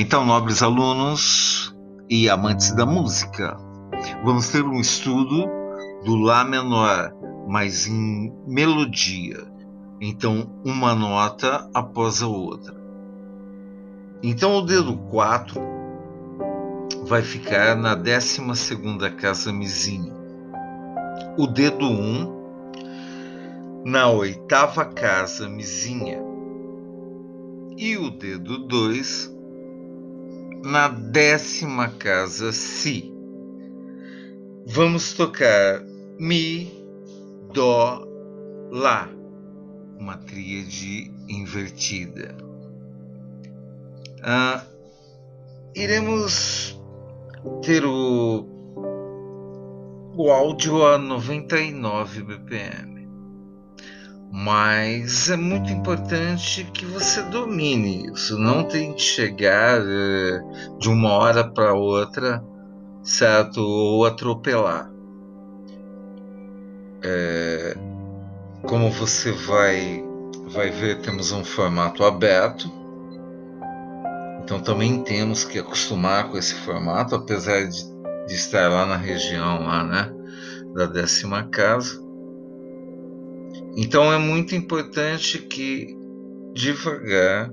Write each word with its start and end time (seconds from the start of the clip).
Então, 0.00 0.24
nobres 0.24 0.62
alunos 0.62 1.76
e 2.08 2.30
amantes 2.30 2.70
da 2.70 2.86
música, 2.86 3.56
vamos 4.24 4.48
ter 4.48 4.62
um 4.62 4.78
estudo 4.78 5.50
do 6.04 6.14
Lá 6.14 6.44
menor, 6.44 7.12
mas 7.48 7.88
em 7.88 8.32
melodia. 8.46 9.44
Então, 10.00 10.52
uma 10.64 10.94
nota 10.94 11.68
após 11.74 12.22
a 12.22 12.28
outra. 12.28 12.76
Então, 14.22 14.58
o 14.58 14.62
dedo 14.62 14.96
4 15.10 15.60
vai 17.04 17.20
ficar 17.20 17.74
na 17.76 17.96
12 17.96 18.40
casa 19.16 19.52
mizinha. 19.52 20.14
O 21.36 21.44
dedo 21.44 21.86
1 21.86 23.82
na 23.84 24.08
oitava 24.08 24.84
casa 24.84 25.48
mizinha. 25.48 26.22
E 27.76 27.96
o 27.96 28.10
dedo 28.10 28.58
2 28.58 29.36
na 30.62 30.88
décima 30.88 31.88
casa 31.88 32.52
Si. 32.52 33.12
Vamos 34.66 35.14
tocar 35.14 35.82
Mi, 36.18 36.72
Dó, 37.52 38.06
Lá, 38.70 39.08
uma 39.98 40.16
tríade 40.18 41.10
invertida. 41.28 42.36
Ah, 44.22 44.62
iremos 45.74 46.78
ter 47.62 47.84
o, 47.84 48.46
o 50.14 50.30
áudio 50.30 50.84
a 50.84 50.98
99 50.98 52.22
BPM 52.24 52.97
mas 54.30 55.30
é 55.30 55.36
muito 55.36 55.70
importante 55.72 56.64
que 56.72 56.84
você 56.84 57.22
domine 57.22 58.10
isso, 58.12 58.38
não 58.38 58.64
tente 58.64 59.02
chegar 59.02 59.80
é, 59.80 60.42
de 60.78 60.88
uma 60.88 61.12
hora 61.12 61.48
para 61.48 61.72
outra, 61.72 62.44
certo? 63.02 63.58
Ou 63.60 64.04
atropelar. 64.04 64.90
É, 67.02 67.76
como 68.62 68.90
você 68.90 69.32
vai, 69.32 70.04
vai 70.48 70.70
ver, 70.70 71.00
temos 71.00 71.32
um 71.32 71.42
formato 71.42 72.04
aberto, 72.04 72.70
então 74.42 74.60
também 74.60 75.02
temos 75.02 75.44
que 75.44 75.58
acostumar 75.58 76.28
com 76.30 76.36
esse 76.36 76.54
formato, 76.54 77.14
apesar 77.14 77.66
de, 77.66 77.84
de 78.26 78.34
estar 78.34 78.68
lá 78.68 78.84
na 78.84 78.96
região 78.96 79.64
lá, 79.64 79.84
né, 79.84 80.12
da 80.74 80.86
décima 80.86 81.44
casa. 81.44 82.07
Então 83.80 84.12
é 84.12 84.18
muito 84.18 84.56
importante 84.56 85.38
que 85.38 85.96
devagar 86.52 87.48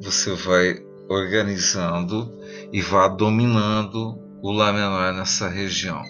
você 0.00 0.34
vai 0.34 0.74
organizando 1.06 2.32
e 2.72 2.80
vá 2.80 3.08
dominando 3.08 4.18
o 4.42 4.50
Lá 4.50 4.72
menor 4.72 5.12
nessa 5.12 5.50
região. 5.50 6.02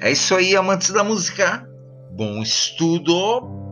É 0.00 0.10
isso 0.10 0.34
aí, 0.34 0.56
amantes 0.56 0.90
da 0.90 1.04
música. 1.04 1.64
Bom 2.10 2.42
estudo! 2.42 3.63